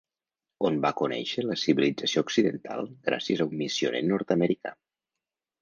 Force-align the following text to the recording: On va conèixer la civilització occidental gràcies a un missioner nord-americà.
On 0.69 0.79
va 0.85 0.91
conèixer 1.01 1.43
la 1.49 1.57
civilització 1.65 2.25
occidental 2.29 2.89
gràcies 3.11 3.45
a 3.45 3.47
un 3.53 3.63
missioner 3.63 4.03
nord-americà. 4.15 4.77